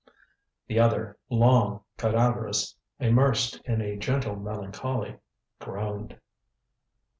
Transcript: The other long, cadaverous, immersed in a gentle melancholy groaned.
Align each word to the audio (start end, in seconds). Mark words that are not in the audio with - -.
The 0.65 0.79
other 0.79 1.19
long, 1.29 1.81
cadaverous, 1.95 2.75
immersed 2.99 3.57
in 3.65 3.81
a 3.81 3.97
gentle 3.97 4.35
melancholy 4.35 5.17
groaned. 5.59 6.19